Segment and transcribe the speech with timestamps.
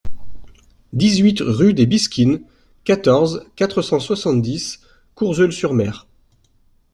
[0.93, 2.41] dix-huit rue des Bisquines,
[2.85, 4.79] quatorze, quatre cent soixante-dix,
[5.13, 6.07] Courseulles-sur-Mer